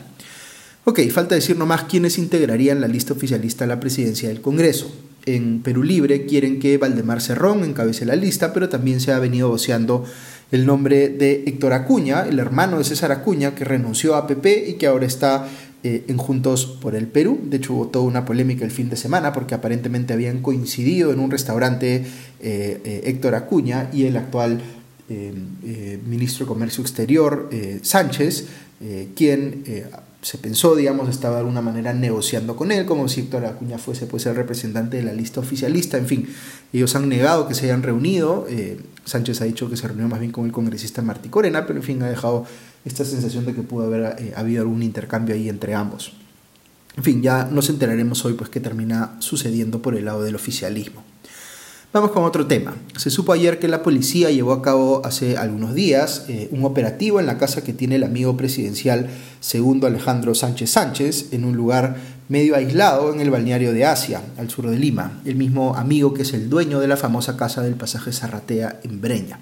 Ok, 0.88 1.00
falta 1.10 1.34
decir 1.34 1.58
nomás 1.58 1.86
quiénes 1.86 2.20
integrarían 2.20 2.80
la 2.80 2.88
lista 2.88 3.14
oficialista 3.14 3.64
a 3.64 3.68
la 3.68 3.80
presidencia 3.80 4.30
del 4.30 4.42
Congreso. 4.42 4.94
En 5.26 5.64
Perú 5.64 5.82
Libre 5.82 6.28
quieren 6.28 6.60
que 6.60 6.78
Valdemar 6.78 7.22
Cerrón 7.22 7.64
encabece 7.64 8.06
la 8.06 8.16
lista, 8.16 8.54
pero 8.54 8.70
también 8.70 9.00
se 9.00 9.12
ha 9.12 9.18
venido 9.18 9.50
voceando 9.50 10.06
el 10.52 10.68
nombre 10.68 11.10
de 11.10 11.44
Héctor 11.48 11.74
Acuña, 11.74 12.28
el 12.28 12.38
hermano 12.38 12.78
de 12.78 12.84
César 12.84 13.12
Acuña, 13.12 13.56
que 13.56 13.66
renunció 13.66 14.14
a 14.14 14.20
APP 14.20 14.46
y 14.68 14.74
que 14.76 14.86
ahora 14.86 15.08
está 15.08 15.48
eh, 15.82 16.04
en 16.08 16.18
Juntos 16.18 16.78
por 16.80 16.96
el 16.96 17.08
Perú. 17.08 17.40
De 17.44 17.58
hecho, 17.58 17.74
hubo 17.74 17.88
toda 17.88 18.06
una 18.06 18.24
polémica 18.24 18.64
el 18.64 18.70
fin 18.70 18.88
de 18.88 18.96
semana 18.96 19.34
porque 19.34 19.56
aparentemente 19.56 20.14
habían 20.14 20.44
coincidido 20.44 21.12
en 21.12 21.20
un 21.20 21.32
restaurante 21.32 21.96
eh, 21.96 22.82
eh, 22.84 23.02
Héctor 23.06 23.34
Acuña 23.34 23.90
y 23.92 24.06
el 24.06 24.18
actual 24.18 24.62
ministro 26.08 26.46
de 26.46 26.48
Comercio 26.48 26.82
Exterior, 26.82 27.52
Sánchez, 27.84 28.48
quien 29.16 29.64
se 30.26 30.40
pensó, 30.40 30.76
digamos, 30.76 31.08
estaba 31.08 31.36
de 31.36 31.42
alguna 31.42 31.62
manera 31.62 31.94
negociando 31.94 32.56
con 32.56 32.72
él, 32.72 32.88
como 32.88 33.08
si 33.08 33.22
Héctor 33.22 33.46
Acuña 33.46 33.78
fuese 33.78 34.08
pues, 34.08 34.26
el 34.26 34.34
representante 34.34 34.98
de 34.98 35.04
la 35.04 35.14
lista 35.14 35.40
oficialista. 35.40 36.00
En 36.00 36.08
fin, 36.08 36.28
ellos 36.74 36.96
han 36.96 37.08
negado 37.08 37.48
que 37.48 37.54
se 37.54 37.66
hayan 37.66 37.84
reunido. 37.84 38.48
Eh, 38.50 38.80
Sánchez 39.04 39.42
ha 39.42 39.46
dicho 39.46 39.70
que 39.70 39.78
se 39.78 39.88
reunió 39.88 40.08
más 40.08 40.20
bien 40.20 40.32
con 40.32 40.48
el 40.48 40.52
congresista 40.52 41.04
Martí 41.04 41.30
Corena, 41.30 41.68
pero 41.68 41.78
en 41.78 41.84
fin, 41.84 42.02
ha 42.02 42.10
dejado 42.10 42.44
esta 42.86 43.06
sensación 43.06 43.46
de 43.46 43.54
que 43.54 43.62
pudo 43.62 43.86
haber 43.86 44.16
eh, 44.18 44.34
habido 44.36 44.64
algún 44.64 44.82
intercambio 44.82 45.36
ahí 45.36 45.48
entre 45.48 45.76
ambos. 45.76 46.14
En 46.98 47.04
fin, 47.04 47.22
ya 47.22 47.44
nos 47.52 47.70
enteraremos 47.70 48.26
hoy 48.26 48.34
pues 48.34 48.50
qué 48.50 48.60
termina 48.60 49.18
sucediendo 49.20 49.84
por 49.84 49.96
el 49.96 50.06
lado 50.06 50.24
del 50.24 50.34
oficialismo. 50.34 51.04
Vamos 51.96 52.12
con 52.12 52.26
otro 52.26 52.46
tema. 52.46 52.76
Se 52.98 53.10
supo 53.10 53.32
ayer 53.32 53.58
que 53.58 53.70
la 53.70 53.82
policía 53.82 54.30
llevó 54.30 54.52
a 54.52 54.62
cabo 54.62 55.02
hace 55.06 55.38
algunos 55.38 55.74
días 55.74 56.26
eh, 56.28 56.50
un 56.52 56.66
operativo 56.66 57.22
en 57.22 57.26
la 57.26 57.38
casa 57.38 57.64
que 57.64 57.72
tiene 57.72 57.96
el 57.96 58.04
amigo 58.04 58.36
presidencial 58.36 59.08
segundo 59.40 59.88
Alejandro 59.88 60.36
Sánchez 60.36 60.72
Sánchez, 60.72 61.32
en 61.32 61.46
un 61.46 61.56
lugar 61.56 61.96
medio 62.28 62.58
aislado 62.58 63.14
en 63.14 63.22
el 63.22 63.30
balneario 63.30 63.72
de 63.72 63.86
Asia, 63.86 64.22
al 64.38 64.50
sur 64.50 64.70
de 64.70 64.78
Lima, 64.78 65.22
el 65.24 65.38
mismo 65.38 65.78
amigo 65.78 66.14
que 66.14 66.24
es 66.24 66.34
el 66.34 66.50
dueño 66.50 66.82
de 66.82 66.90
la 66.90 66.98
famosa 66.98 67.38
casa 67.38 67.62
del 67.62 67.76
pasaje 67.76 68.12
Zarratea 68.12 68.82
en 68.84 69.00
Breña. 69.00 69.40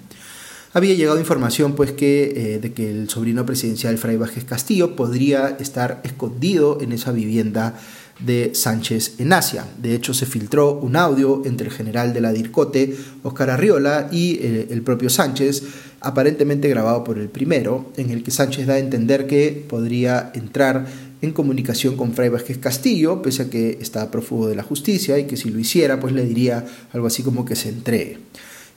Había 0.74 0.94
llegado 0.94 1.18
información 1.18 1.74
pues 1.74 1.90
que, 1.90 2.54
eh, 2.54 2.58
de 2.60 2.72
que 2.72 2.88
el 2.88 3.10
sobrino 3.10 3.44
presidencial 3.44 3.98
Fray 3.98 4.16
Vázquez 4.16 4.44
Castillo 4.44 4.94
podría 4.94 5.56
estar 5.58 6.00
escondido 6.04 6.78
en 6.80 6.92
esa 6.92 7.10
vivienda 7.10 7.74
de 8.20 8.54
Sánchez 8.54 9.14
en 9.18 9.32
Asia. 9.32 9.66
De 9.80 9.94
hecho, 9.94 10.14
se 10.14 10.26
filtró 10.26 10.78
un 10.78 10.96
audio 10.96 11.42
entre 11.44 11.66
el 11.66 11.72
general 11.72 12.12
de 12.14 12.20
la 12.20 12.32
DIRCOTE, 12.32 12.96
Oscar 13.22 13.50
Arriola, 13.50 14.08
y 14.12 14.38
eh, 14.40 14.68
el 14.70 14.82
propio 14.82 15.10
Sánchez, 15.10 15.62
aparentemente 16.00 16.68
grabado 16.68 17.04
por 17.04 17.18
el 17.18 17.28
primero, 17.28 17.92
en 17.96 18.10
el 18.10 18.22
que 18.22 18.30
Sánchez 18.30 18.66
da 18.66 18.74
a 18.74 18.78
entender 18.78 19.26
que 19.26 19.64
podría 19.68 20.30
entrar 20.34 20.86
en 21.22 21.32
comunicación 21.32 21.96
con 21.96 22.12
Fray 22.12 22.28
Vázquez 22.28 22.58
Castillo, 22.58 23.22
pese 23.22 23.42
a 23.44 23.50
que 23.50 23.78
está 23.80 24.10
prófugo 24.10 24.46
de 24.46 24.56
la 24.56 24.62
justicia 24.62 25.18
y 25.18 25.24
que 25.24 25.36
si 25.36 25.50
lo 25.50 25.58
hiciera, 25.58 25.98
pues 25.98 26.12
le 26.12 26.24
diría 26.24 26.64
algo 26.92 27.06
así 27.06 27.22
como 27.22 27.44
que 27.44 27.56
se 27.56 27.70
entregue. 27.70 28.18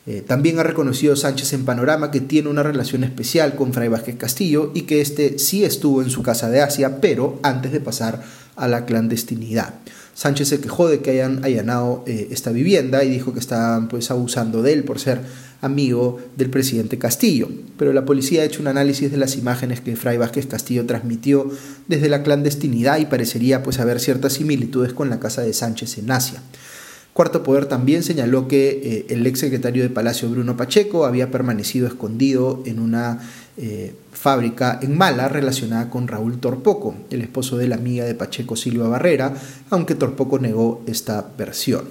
Eh, 0.06 0.24
también 0.25 0.58
ha 0.58 0.63
reconocido 0.63 1.17
Sánchez 1.17 1.51
en 1.51 1.65
Panorama 1.65 2.12
que 2.12 2.22
tiene 2.22 2.48
una 2.48 2.63
relación 2.63 3.03
especial 3.03 3.56
con 3.56 3.74
Fray 3.74 3.89
Vázquez 3.89 4.15
Castillo 4.15 4.72
y 4.74 4.84
que 4.84 5.01
este 5.01 5.38
sí 5.38 5.65
estuvo 5.65 6.01
en 6.01 6.10
su 6.10 6.24
casa 6.24 6.50
de 6.50 6.62
Asia, 6.62 7.01
pero 7.01 7.41
antes 7.44 7.74
de 7.74 7.82
pasar 7.82 8.24
a 8.58 8.68
la 8.68 8.86
clandestinidad. 8.86 9.76
Sánchez 10.14 10.48
se 10.48 10.60
quejó 10.60 10.90
de 10.90 11.00
que 11.00 11.12
hayan 11.12 11.46
allanado 11.46 12.04
eh, 12.08 12.30
esta 12.32 12.52
vivienda 12.52 13.04
y 13.04 13.10
dijo 13.10 13.34
que 13.34 13.40
estaban 13.40 13.88
pues 13.88 14.10
abusando 14.10 14.64
de 14.64 14.74
él 14.74 14.84
por 14.84 15.00
ser 15.00 15.22
amigo 15.62 16.18
del 16.36 16.50
presidente 16.50 16.98
Castillo. 16.98 17.50
Pero 17.78 17.94
la 17.94 18.04
policía 18.04 18.42
ha 18.42 18.46
hecho 18.46 18.62
un 18.62 18.68
análisis 18.68 19.12
de 19.12 19.18
las 19.18 19.38
imágenes 19.38 19.80
que 19.80 19.96
Fray 19.96 20.18
Vázquez 20.18 20.48
Castillo 20.48 20.88
transmitió 20.88 21.50
desde 21.88 22.10
la 22.10 22.24
clandestinidad 22.24 22.98
y 22.98 23.06
parecería 23.06 23.62
pues 23.62 23.80
haber 23.80 24.00
ciertas 24.00 24.34
similitudes 24.34 24.92
con 24.92 25.10
la 25.12 25.20
casa 25.20 25.44
de 25.44 25.54
Sánchez 25.54 26.00
en 26.00 26.10
Asia. 26.10 26.42
Cuarto 27.14 27.42
Poder 27.42 27.66
también 27.66 28.04
señaló 28.04 28.48
que 28.48 28.70
eh, 28.84 29.06
el 29.10 29.26
ex 29.26 29.40
secretario 29.40 29.82
de 29.82 29.90
Palacio 29.90 30.30
Bruno 30.30 30.56
Pacheco 30.56 31.06
había 31.06 31.32
permanecido 31.32 31.88
escondido 31.88 32.62
en 32.66 32.80
una 32.80 33.22
eh, 33.58 33.96
fábrica 34.12 34.80
en 34.82 34.98
Mala 34.98 35.28
relacionada 35.30 35.90
con 35.90 36.08
Raúl 36.08 36.40
Torpoco, 36.40 36.96
el 37.10 37.22
esposo 37.22 37.58
de 37.58 37.68
la 37.68 37.76
amiga 37.76 38.06
de 38.06 38.16
Pacheco 38.16 38.56
Silva 38.56 38.88
Barrera, 38.88 39.34
aunque 39.70 39.96
Torpoco 39.96 40.38
negó 40.40 40.84
esta 40.86 41.26
versión. 41.38 41.86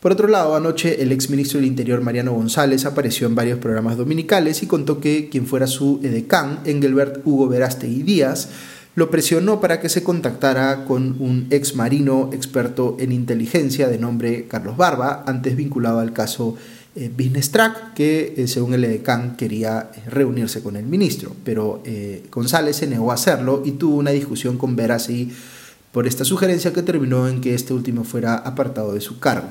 Por 0.00 0.12
otro 0.12 0.28
lado, 0.28 0.56
anoche 0.56 1.00
el 1.00 1.12
ex 1.12 1.30
ministro 1.30 1.60
del 1.60 1.68
Interior 1.68 2.00
Mariano 2.00 2.32
González 2.34 2.84
apareció 2.84 3.26
en 3.26 3.36
varios 3.36 3.58
programas 3.60 3.96
dominicales 3.96 4.62
y 4.62 4.66
contó 4.66 5.00
que 5.00 5.28
quien 5.30 5.46
fuera 5.46 5.66
su 5.66 6.00
edecán, 6.02 6.58
Engelbert 6.64 7.22
Hugo 7.24 7.54
y 7.54 8.02
Díaz, 8.02 8.48
lo 8.94 9.10
presionó 9.10 9.60
para 9.60 9.80
que 9.80 9.88
se 9.88 10.02
contactara 10.02 10.84
con 10.84 11.16
un 11.20 11.46
ex 11.50 11.74
marino 11.76 12.30
experto 12.32 12.96
en 12.98 13.12
inteligencia 13.12 13.88
de 13.88 13.98
nombre 13.98 14.46
Carlos 14.46 14.76
Barba, 14.76 15.24
antes 15.26 15.56
vinculado 15.56 16.00
al 16.00 16.12
caso 16.12 16.56
eh, 16.94 17.10
Business 17.16 17.50
Track, 17.50 17.94
que 17.94 18.34
eh, 18.36 18.46
según 18.46 18.74
el 18.74 18.84
EDECAN 18.84 19.36
quería 19.36 19.90
eh, 19.94 20.10
reunirse 20.10 20.62
con 20.62 20.76
el 20.76 20.84
ministro, 20.84 21.34
pero 21.44 21.82
González 22.30 22.76
se 22.76 22.86
negó 22.86 23.10
a 23.10 23.14
hacerlo 23.14 23.62
y 23.64 23.72
tuvo 23.72 23.96
una 23.96 24.10
discusión 24.10 24.58
con 24.58 24.76
Verassi 24.76 25.30
por 25.92 26.06
esta 26.06 26.24
sugerencia 26.24 26.72
que 26.72 26.82
terminó 26.82 27.28
en 27.28 27.40
que 27.40 27.54
este 27.54 27.74
último 27.74 28.04
fuera 28.04 28.34
apartado 28.34 28.94
de 28.94 29.00
su 29.00 29.18
cargo. 29.18 29.48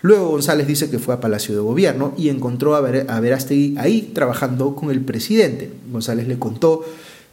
Luego 0.00 0.30
González 0.30 0.66
dice 0.66 0.90
que 0.90 0.98
fue 0.98 1.14
a 1.14 1.20
Palacio 1.20 1.54
de 1.54 1.60
Gobierno 1.60 2.12
y 2.18 2.28
encontró 2.28 2.74
a, 2.74 2.80
Ver 2.80 3.06
a 3.08 3.20
ahí 3.80 4.10
trabajando 4.12 4.74
con 4.74 4.90
el 4.90 5.00
presidente. 5.00 5.70
González 5.92 6.26
le 6.26 6.40
contó 6.40 6.84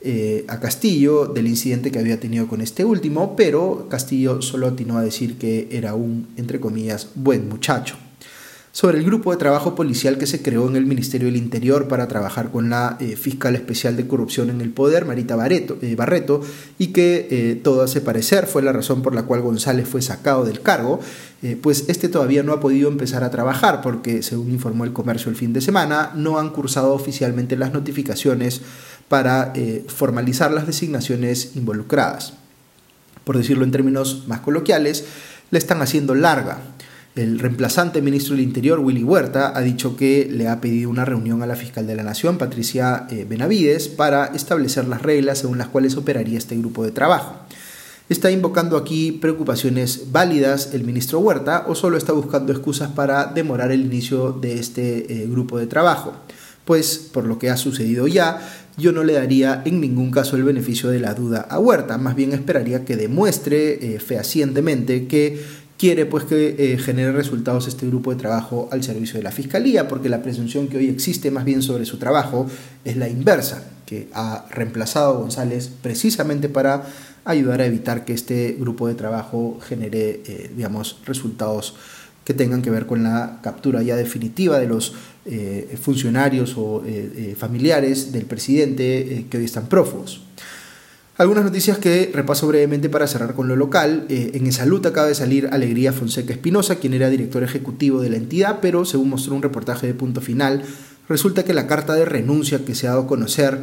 eh, 0.01 0.45
a 0.47 0.59
Castillo 0.59 1.25
del 1.25 1.47
incidente 1.47 1.91
que 1.91 1.97
había 1.97 2.19
tenido 2.19 2.47
con 2.47 2.61
este 2.61 2.85
último, 2.85 3.35
pero 3.35 3.87
Castillo 3.89 4.43
solo 4.43 4.67
atinó 4.67 4.97
a 4.99 5.01
decir 5.01 5.39
que 5.39 5.67
era 5.71 5.95
un, 5.95 6.27
entre 6.37 6.59
comillas, 6.59 7.09
buen 7.15 7.49
muchacho. 7.49 7.97
Sobre 8.71 8.99
el 8.99 9.03
grupo 9.03 9.31
de 9.31 9.37
trabajo 9.37 9.73
policial 9.73 10.17
que 10.17 10.27
se 10.27 10.41
creó 10.41 10.67
en 10.67 10.75
el 10.75 10.85
Ministerio 10.85 11.27
del 11.27 11.37
Interior 11.37 11.87
para 11.87 12.07
trabajar 12.07 12.51
con 12.51 12.69
la 12.69 12.97
eh, 12.99 13.15
fiscal 13.15 13.55
especial 13.55 13.97
de 13.97 14.07
corrupción 14.07 14.49
en 14.49 14.61
el 14.61 14.69
poder, 14.69 15.05
Marita 15.05 15.33
eh, 15.33 15.95
Barreto, 15.95 16.41
y 16.77 16.87
que 16.87 17.59
todo 17.63 17.81
hace 17.81 17.99
parecer 17.99 18.45
fue 18.45 18.61
la 18.61 18.71
razón 18.71 19.01
por 19.01 19.15
la 19.15 19.23
cual 19.23 19.41
González 19.41 19.87
fue 19.87 20.01
sacado 20.01 20.45
del 20.45 20.61
cargo, 20.61 20.99
pues 21.61 21.85
este 21.87 22.09
todavía 22.09 22.43
no 22.43 22.51
ha 22.51 22.59
podido 22.59 22.89
empezar 22.89 23.23
a 23.23 23.31
trabajar 23.31 23.79
porque, 23.81 24.21
según 24.23 24.51
informó 24.51 24.83
el 24.83 24.91
comercio 24.91 25.29
el 25.29 25.37
fin 25.37 25.53
de 25.53 25.61
semana, 25.61 26.11
no 26.13 26.37
han 26.37 26.49
cursado 26.49 26.93
oficialmente 26.93 27.55
las 27.55 27.71
notificaciones 27.71 28.61
para 29.09 29.51
eh, 29.55 29.83
formalizar 29.87 30.51
las 30.51 30.67
designaciones 30.67 31.55
involucradas. 31.55 32.33
Por 33.25 33.37
decirlo 33.37 33.65
en 33.65 33.71
términos 33.71 34.25
más 34.27 34.39
coloquiales, 34.39 35.03
le 35.51 35.57
están 35.57 35.81
haciendo 35.81 36.15
larga. 36.15 36.61
El 37.15 37.39
reemplazante 37.39 38.01
ministro 38.01 38.35
del 38.35 38.43
Interior, 38.43 38.79
Willy 38.79 39.03
Huerta, 39.03 39.57
ha 39.57 39.61
dicho 39.61 39.97
que 39.97 40.29
le 40.31 40.47
ha 40.47 40.61
pedido 40.61 40.89
una 40.89 41.05
reunión 41.05 41.41
a 41.41 41.47
la 41.47 41.55
fiscal 41.55 41.87
de 41.87 41.95
la 41.95 42.03
Nación, 42.03 42.37
Patricia 42.37 43.07
eh, 43.09 43.25
Benavides, 43.27 43.87
para 43.87 44.27
establecer 44.27 44.87
las 44.87 45.01
reglas 45.01 45.39
según 45.39 45.57
las 45.57 45.67
cuales 45.67 45.97
operaría 45.97 46.37
este 46.37 46.55
grupo 46.55 46.83
de 46.83 46.91
trabajo. 46.91 47.35
¿Está 48.09 48.31
invocando 48.31 48.77
aquí 48.77 49.11
preocupaciones 49.11 50.11
válidas 50.11 50.73
el 50.73 50.83
ministro 50.83 51.19
Huerta 51.19 51.65
o 51.67 51.75
solo 51.75 51.97
está 51.97 52.13
buscando 52.13 52.51
excusas 52.51 52.89
para 52.91 53.25
demorar 53.25 53.71
el 53.71 53.81
inicio 53.81 54.31
de 54.31 54.59
este 54.59 55.11
eh, 55.11 55.27
grupo 55.27 55.57
de 55.57 55.67
trabajo? 55.67 56.13
Pues 56.65 56.97
por 56.97 57.25
lo 57.25 57.39
que 57.39 57.49
ha 57.49 57.57
sucedido 57.57 58.07
ya, 58.07 58.39
yo 58.77 58.91
no 58.91 59.03
le 59.03 59.13
daría 59.13 59.61
en 59.65 59.81
ningún 59.81 60.09
caso 60.09 60.37
el 60.37 60.43
beneficio 60.43 60.89
de 60.89 60.99
la 60.99 61.13
duda 61.13 61.41
a 61.49 61.59
Huerta, 61.59 61.97
más 61.97 62.15
bien 62.15 62.31
esperaría 62.31 62.85
que 62.85 62.95
demuestre 62.95 63.95
eh, 63.95 63.99
fehacientemente 63.99 65.05
que 65.05 65.43
quiere 65.79 66.05
pues 66.05 66.25
que 66.25 66.55
eh, 66.59 66.77
genere 66.77 67.13
resultados 67.13 67.67
este 67.69 67.87
grupo 67.87 68.11
de 68.11 68.17
trabajo 68.17 68.67
al 68.71 68.83
servicio 68.83 69.15
de 69.15 69.23
la 69.23 69.31
Fiscalía, 69.31 69.87
porque 69.87 70.09
la 70.09 70.21
presunción 70.21 70.67
que 70.67 70.77
hoy 70.77 70.89
existe 70.89 71.31
más 71.31 71.45
bien 71.45 71.61
sobre 71.61 71.85
su 71.85 71.97
trabajo 71.97 72.47
es 72.83 72.97
la 72.97 73.07
inversa, 73.07 73.63
que 73.85 74.09
ha 74.13 74.45
reemplazado 74.51 75.13
a 75.13 75.19
González 75.19 75.71
precisamente 75.81 76.49
para 76.49 76.83
ayudar 77.23 77.61
a 77.61 77.65
evitar 77.65 78.03
que 78.03 78.11
este 78.11 78.57
grupo 78.59 78.89
de 78.89 78.95
trabajo 78.95 79.57
genere, 79.65 80.21
eh, 80.25 80.51
digamos, 80.53 80.99
resultados 81.05 81.75
que 82.25 82.33
tengan 82.33 82.61
que 82.61 82.69
ver 82.69 82.85
con 82.85 83.01
la 83.01 83.39
captura 83.41 83.81
ya 83.81 83.95
definitiva 83.95 84.59
de 84.59 84.67
los 84.67 84.93
eh, 85.25 85.77
funcionarios 85.81 86.55
o 86.57 86.83
familiares 87.37 88.11
del 88.11 88.25
presidente 88.25 89.25
que 89.29 89.37
hoy 89.37 89.45
están 89.45 89.67
prófugos. 89.67 90.21
Algunas 91.19 91.43
noticias 91.43 91.77
que 91.79 92.09
repaso 92.13 92.47
brevemente 92.47 92.87
para 92.87 93.05
cerrar 93.05 93.33
con 93.35 93.49
lo 93.49 93.57
local. 93.57 94.05
en 94.07 94.53
salud 94.53 94.85
acaba 94.85 95.05
de 95.05 95.15
salir 95.15 95.49
Alegría 95.51 95.91
Fonseca 95.91 96.31
Espinosa, 96.31 96.75
quien 96.77 96.93
era 96.93 97.09
director 97.09 97.43
ejecutivo 97.43 97.99
de 97.99 98.09
la 98.09 98.15
entidad, 98.15 98.59
pero 98.61 98.85
según 98.85 99.09
mostró 99.09 99.35
un 99.35 99.41
reportaje 99.41 99.85
de 99.85 99.93
punto 99.93 100.21
final, 100.21 100.63
resulta 101.09 101.43
que 101.43 101.53
la 101.53 101.67
carta 101.67 101.93
de 101.93 102.05
renuncia 102.05 102.63
que 102.63 102.73
se 102.73 102.87
ha 102.87 102.91
dado 102.91 103.01
a 103.01 103.07
conocer 103.07 103.59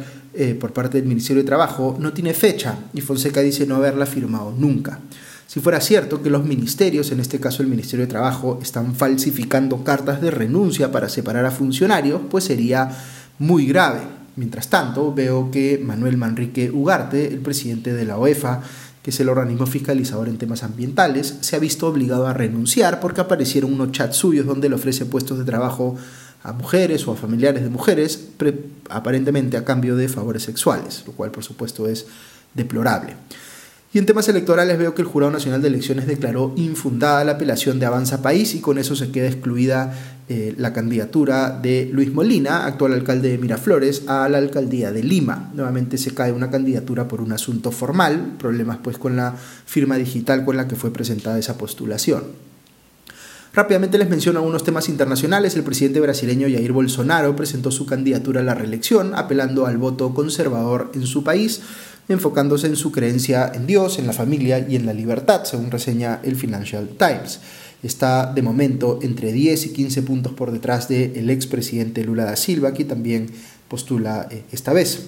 por 0.59 0.71
parte 0.71 0.99
del 0.99 1.07
Ministerio 1.07 1.41
de 1.41 1.47
Trabajo 1.47 1.97
no 1.99 2.13
tiene 2.13 2.35
fecha 2.35 2.77
y 2.93 3.01
Fonseca 3.01 3.41
dice 3.41 3.65
no 3.65 3.77
haberla 3.77 4.05
firmado 4.05 4.53
nunca. 4.55 4.99
Si 5.47 5.59
fuera 5.59 5.81
cierto 5.81 6.21
que 6.21 6.29
los 6.29 6.45
ministerios, 6.45 7.11
en 7.11 7.21
este 7.21 7.39
caso 7.39 7.63
el 7.63 7.69
Ministerio 7.69 8.05
de 8.05 8.11
Trabajo, 8.11 8.59
están 8.61 8.93
falsificando 8.93 9.83
cartas 9.83 10.21
de 10.21 10.29
renuncia 10.29 10.91
para 10.91 11.09
separar 11.09 11.43
a 11.47 11.49
funcionarios, 11.49 12.21
pues 12.29 12.43
sería 12.43 12.95
muy 13.39 13.65
grave. 13.65 14.01
Mientras 14.37 14.69
tanto, 14.69 15.13
veo 15.13 15.49
que 15.49 15.81
Manuel 15.83 16.15
Manrique 16.15 16.69
Ugarte, 16.69 17.27
el 17.27 17.39
presidente 17.39 17.93
de 17.93 18.05
la 18.05 18.17
OEFA, 18.17 18.61
que 19.01 19.09
es 19.09 19.19
el 19.19 19.29
organismo 19.29 19.65
fiscalizador 19.65 20.29
en 20.29 20.37
temas 20.37 20.61
ambientales, 20.61 21.37
se 21.41 21.55
ha 21.55 21.59
visto 21.59 21.87
obligado 21.87 22.27
a 22.27 22.33
renunciar 22.33 22.99
porque 22.99 23.21
aparecieron 23.21 23.73
unos 23.73 23.91
chats 23.93 24.15
suyos 24.15 24.45
donde 24.45 24.69
le 24.69 24.75
ofrece 24.75 25.07
puestos 25.07 25.39
de 25.39 25.43
trabajo 25.43 25.95
a 26.43 26.53
mujeres 26.53 27.07
o 27.07 27.13
a 27.13 27.15
familiares 27.15 27.63
de 27.63 27.69
mujeres, 27.69 28.29
aparentemente 28.89 29.57
a 29.57 29.65
cambio 29.65 29.95
de 29.95 30.07
favores 30.07 30.43
sexuales, 30.43 31.03
lo 31.07 31.13
cual 31.13 31.31
por 31.31 31.43
supuesto 31.43 31.87
es 31.87 32.05
deplorable. 32.53 33.15
Y 33.93 33.99
en 33.99 34.05
temas 34.05 34.27
electorales 34.27 34.77
veo 34.77 34.93
que 34.93 35.01
el 35.01 35.07
Jurado 35.07 35.31
Nacional 35.31 35.61
de 35.61 35.69
Elecciones 35.69 36.07
declaró 36.07 36.53
infundada 36.57 37.23
la 37.23 37.33
apelación 37.33 37.79
de 37.79 37.85
Avanza 37.85 38.21
País 38.21 38.53
y 38.53 38.59
con 38.59 38.77
eso 38.77 38.97
se 38.97 39.11
queda 39.11 39.27
excluida 39.27 39.97
eh, 40.27 40.53
la 40.57 40.73
candidatura 40.73 41.51
de 41.51 41.89
Luis 41.93 42.13
Molina, 42.13 42.65
actual 42.65 42.91
alcalde 42.91 43.29
de 43.29 43.37
Miraflores, 43.37 44.03
a 44.07 44.27
la 44.27 44.39
alcaldía 44.39 44.91
de 44.91 45.03
Lima. 45.03 45.51
Nuevamente 45.53 45.97
se 45.97 46.13
cae 46.13 46.33
una 46.33 46.51
candidatura 46.51 47.07
por 47.07 47.21
un 47.21 47.31
asunto 47.31 47.71
formal, 47.71 48.35
problemas 48.37 48.79
pues 48.83 48.97
con 48.97 49.15
la 49.15 49.33
firma 49.65 49.95
digital 49.95 50.43
con 50.43 50.57
la 50.57 50.67
que 50.67 50.75
fue 50.75 50.91
presentada 50.91 51.39
esa 51.39 51.57
postulación. 51.57 52.23
Rápidamente 53.53 53.97
les 53.97 54.09
menciono 54.09 54.39
algunos 54.39 54.65
temas 54.65 54.89
internacionales. 54.89 55.55
El 55.55 55.63
presidente 55.63 56.01
brasileño 56.01 56.47
Jair 56.47 56.73
Bolsonaro 56.73 57.35
presentó 57.35 57.71
su 57.71 57.85
candidatura 57.85 58.41
a 58.41 58.43
la 58.43 58.53
reelección, 58.53 59.15
apelando 59.15 59.65
al 59.65 59.77
voto 59.77 60.13
conservador 60.13 60.91
en 60.93 61.07
su 61.07 61.23
país 61.23 61.61
enfocándose 62.09 62.67
en 62.67 62.75
su 62.75 62.91
creencia 62.91 63.51
en 63.53 63.67
Dios, 63.67 63.99
en 63.99 64.07
la 64.07 64.13
familia 64.13 64.65
y 64.67 64.75
en 64.75 64.85
la 64.85 64.93
libertad, 64.93 65.43
según 65.43 65.71
reseña 65.71 66.19
el 66.23 66.35
Financial 66.35 66.87
Times. 66.97 67.39
Está 67.83 68.33
de 68.33 68.41
momento 68.41 68.99
entre 69.01 69.31
10 69.31 69.67
y 69.67 69.69
15 69.73 70.01
puntos 70.01 70.33
por 70.33 70.51
detrás 70.51 70.87
del 70.87 71.29
expresidente 71.29 72.03
Lula 72.03 72.25
da 72.25 72.35
Silva, 72.35 72.73
que 72.73 72.85
también 72.85 73.27
postula 73.67 74.27
eh, 74.31 74.43
esta 74.51 74.73
vez. 74.73 75.07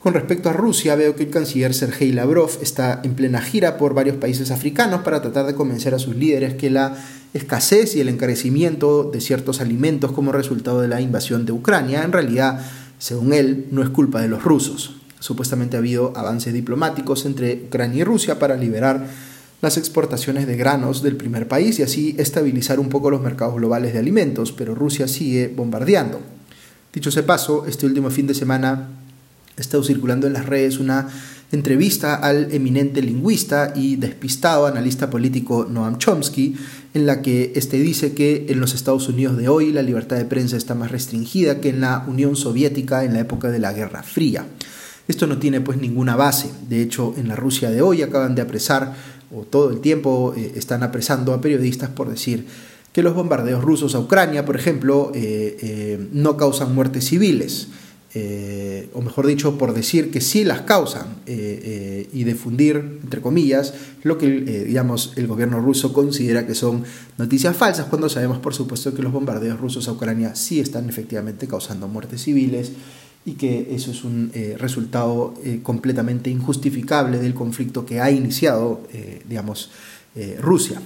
Con 0.00 0.14
respecto 0.14 0.48
a 0.48 0.54
Rusia, 0.54 0.94
veo 0.96 1.14
que 1.14 1.24
el 1.24 1.30
canciller 1.30 1.74
Sergei 1.74 2.10
Lavrov 2.10 2.50
está 2.62 3.00
en 3.04 3.14
plena 3.14 3.42
gira 3.42 3.76
por 3.76 3.92
varios 3.92 4.16
países 4.16 4.50
africanos 4.50 5.02
para 5.02 5.20
tratar 5.20 5.46
de 5.46 5.54
convencer 5.54 5.94
a 5.94 5.98
sus 5.98 6.16
líderes 6.16 6.54
que 6.54 6.70
la 6.70 6.96
escasez 7.34 7.94
y 7.94 8.00
el 8.00 8.08
encarecimiento 8.08 9.04
de 9.04 9.20
ciertos 9.20 9.60
alimentos 9.60 10.12
como 10.12 10.32
resultado 10.32 10.80
de 10.80 10.88
la 10.88 11.02
invasión 11.02 11.44
de 11.44 11.52
Ucrania, 11.52 12.02
en 12.02 12.12
realidad, 12.12 12.64
según 12.98 13.34
él, 13.34 13.66
no 13.70 13.82
es 13.82 13.90
culpa 13.90 14.22
de 14.22 14.28
los 14.28 14.42
rusos. 14.42 14.99
Supuestamente 15.20 15.76
ha 15.76 15.78
habido 15.78 16.12
avances 16.16 16.52
diplomáticos 16.52 17.24
entre 17.26 17.62
Ucrania 17.66 18.00
y 18.00 18.04
Rusia 18.04 18.38
para 18.38 18.56
liberar 18.56 19.06
las 19.62 19.76
exportaciones 19.76 20.46
de 20.46 20.56
granos 20.56 21.02
del 21.02 21.16
primer 21.16 21.46
país 21.46 21.78
y 21.78 21.82
así 21.82 22.16
estabilizar 22.18 22.80
un 22.80 22.88
poco 22.88 23.10
los 23.10 23.20
mercados 23.20 23.54
globales 23.54 23.92
de 23.92 23.98
alimentos, 23.98 24.52
pero 24.52 24.74
Rusia 24.74 25.06
sigue 25.06 25.48
bombardeando. 25.54 26.20
Dicho 26.92 27.10
ese 27.10 27.22
paso, 27.22 27.66
este 27.66 27.86
último 27.86 28.10
fin 28.10 28.26
de 28.26 28.34
semana 28.34 28.88
ha 29.56 29.60
estado 29.60 29.84
circulando 29.84 30.26
en 30.26 30.32
las 30.32 30.46
redes 30.46 30.78
una 30.78 31.08
entrevista 31.52 32.14
al 32.14 32.52
eminente 32.52 33.02
lingüista 33.02 33.72
y 33.76 33.96
despistado 33.96 34.66
analista 34.66 35.10
político 35.10 35.66
Noam 35.68 35.98
Chomsky, 35.98 36.56
en 36.94 37.06
la 37.06 37.22
que 37.22 37.52
este 37.54 37.78
dice 37.78 38.14
que 38.14 38.46
en 38.48 38.60
los 38.60 38.74
Estados 38.74 39.08
Unidos 39.08 39.36
de 39.36 39.48
hoy 39.48 39.72
la 39.72 39.82
libertad 39.82 40.16
de 40.16 40.24
prensa 40.24 40.56
está 40.56 40.74
más 40.74 40.90
restringida 40.90 41.60
que 41.60 41.68
en 41.68 41.80
la 41.80 42.04
Unión 42.06 42.36
Soviética 42.36 43.04
en 43.04 43.14
la 43.14 43.20
época 43.20 43.50
de 43.50 43.58
la 43.58 43.72
Guerra 43.72 44.02
Fría. 44.02 44.46
Esto 45.10 45.26
no 45.26 45.38
tiene 45.38 45.60
pues 45.60 45.76
ninguna 45.76 46.14
base. 46.14 46.50
De 46.68 46.80
hecho, 46.80 47.14
en 47.16 47.26
la 47.26 47.34
Rusia 47.34 47.68
de 47.68 47.82
hoy 47.82 48.00
acaban 48.02 48.36
de 48.36 48.42
apresar, 48.42 48.94
o 49.34 49.42
todo 49.42 49.70
el 49.70 49.80
tiempo 49.80 50.34
eh, 50.36 50.52
están 50.54 50.84
apresando 50.84 51.34
a 51.34 51.40
periodistas 51.40 51.90
por 51.90 52.08
decir 52.08 52.46
que 52.92 53.02
los 53.02 53.12
bombardeos 53.12 53.64
rusos 53.64 53.96
a 53.96 53.98
Ucrania, 53.98 54.44
por 54.44 54.54
ejemplo, 54.54 55.10
eh, 55.12 55.56
eh, 55.60 56.08
no 56.12 56.36
causan 56.36 56.76
muertes 56.76 57.06
civiles. 57.06 57.68
O 58.94 59.02
mejor 59.02 59.26
dicho, 59.26 59.56
por 59.58 59.74
decir 59.74 60.10
que 60.10 60.20
sí 60.20 60.42
las 60.42 60.62
causan 60.62 61.06
y 61.26 62.24
difundir, 62.24 62.98
entre 63.04 63.20
comillas, 63.20 63.72
lo 64.02 64.18
que 64.18 64.26
digamos, 64.66 65.12
el 65.14 65.28
gobierno 65.28 65.60
ruso 65.60 65.92
considera 65.92 66.44
que 66.44 66.56
son 66.56 66.82
noticias 67.18 67.56
falsas, 67.56 67.86
cuando 67.86 68.08
sabemos, 68.08 68.40
por 68.40 68.52
supuesto, 68.52 68.94
que 68.94 69.02
los 69.02 69.12
bombardeos 69.12 69.60
rusos 69.60 69.86
a 69.86 69.92
Ucrania 69.92 70.34
sí 70.34 70.58
están 70.58 70.88
efectivamente 70.88 71.46
causando 71.46 71.86
muertes 71.86 72.22
civiles 72.22 72.72
y 73.24 73.32
que 73.32 73.74
eso 73.74 73.90
es 73.90 74.02
un 74.02 74.32
resultado 74.58 75.34
completamente 75.62 76.30
injustificable 76.30 77.18
del 77.18 77.34
conflicto 77.34 77.84
que 77.84 78.00
ha 78.00 78.10
iniciado, 78.10 78.80
digamos, 79.28 79.70
Rusia. 80.40 80.80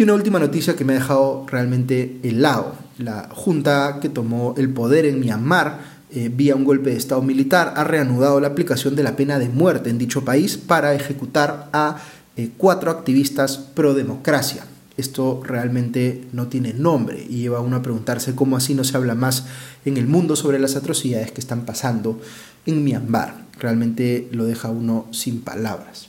Y 0.00 0.02
una 0.02 0.14
última 0.14 0.38
noticia 0.38 0.74
que 0.74 0.84
me 0.84 0.94
ha 0.94 0.96
dejado 0.96 1.44
realmente 1.46 2.20
helado. 2.22 2.74
La 2.96 3.28
junta 3.32 3.98
que 4.00 4.08
tomó 4.08 4.54
el 4.56 4.70
poder 4.70 5.04
en 5.04 5.20
Myanmar 5.20 6.00
eh, 6.12 6.30
vía 6.34 6.56
un 6.56 6.64
golpe 6.64 6.88
de 6.88 6.96
Estado 6.96 7.20
militar 7.20 7.74
ha 7.76 7.84
reanudado 7.84 8.40
la 8.40 8.48
aplicación 8.48 8.96
de 8.96 9.02
la 9.02 9.14
pena 9.14 9.38
de 9.38 9.50
muerte 9.50 9.90
en 9.90 9.98
dicho 9.98 10.24
país 10.24 10.56
para 10.56 10.94
ejecutar 10.94 11.68
a 11.74 11.98
eh, 12.36 12.50
cuatro 12.56 12.90
activistas 12.90 13.58
pro 13.58 13.92
democracia. 13.92 14.64
Esto 15.00 15.42
realmente 15.44 16.26
no 16.32 16.46
tiene 16.46 16.72
nombre 16.74 17.26
y 17.28 17.38
lleva 17.38 17.58
a 17.58 17.62
uno 17.62 17.76
a 17.76 17.82
preguntarse 17.82 18.34
cómo 18.34 18.56
así 18.56 18.74
no 18.74 18.84
se 18.84 18.96
habla 18.96 19.14
más 19.14 19.46
en 19.84 19.96
el 19.96 20.06
mundo 20.06 20.36
sobre 20.36 20.58
las 20.58 20.76
atrocidades 20.76 21.32
que 21.32 21.40
están 21.40 21.64
pasando 21.64 22.20
en 22.66 22.84
Myanmar. 22.84 23.46
Realmente 23.58 24.28
lo 24.32 24.44
deja 24.44 24.68
uno 24.70 25.06
sin 25.10 25.40
palabras. 25.40 26.08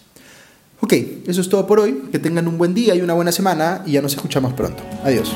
Ok, 0.81 0.93
eso 1.27 1.41
es 1.41 1.50
todo 1.50 1.65
por 1.67 1.79
hoy. 1.79 2.10
Que 2.12 2.19
tengan 2.19 2.48
un 2.48 2.57
buen 2.57 2.74
día 2.74 2.95
y 2.95 3.01
una 3.01 3.13
buena 3.13 3.31
semana 3.31 3.83
y 3.86 3.93
ya 3.93 4.01
nos 4.01 4.13
escuchamos 4.13 4.53
pronto. 4.53 4.83
Adiós. 5.03 5.31